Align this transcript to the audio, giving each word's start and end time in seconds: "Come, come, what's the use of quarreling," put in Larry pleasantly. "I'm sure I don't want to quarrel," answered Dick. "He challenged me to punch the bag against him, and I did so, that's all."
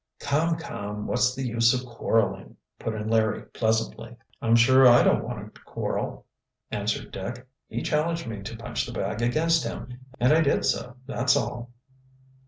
"Come, 0.19 0.55
come, 0.55 1.05
what's 1.05 1.35
the 1.35 1.45
use 1.45 1.75
of 1.79 1.85
quarreling," 1.87 2.57
put 2.79 2.95
in 2.95 3.07
Larry 3.07 3.43
pleasantly. 3.51 4.15
"I'm 4.41 4.55
sure 4.55 4.87
I 4.87 5.03
don't 5.03 5.23
want 5.23 5.53
to 5.53 5.61
quarrel," 5.61 6.25
answered 6.71 7.11
Dick. 7.11 7.47
"He 7.67 7.83
challenged 7.83 8.25
me 8.25 8.41
to 8.41 8.57
punch 8.57 8.87
the 8.87 8.93
bag 8.93 9.21
against 9.21 9.63
him, 9.63 9.99
and 10.19 10.33
I 10.33 10.41
did 10.41 10.65
so, 10.65 10.95
that's 11.05 11.37
all." 11.37 11.69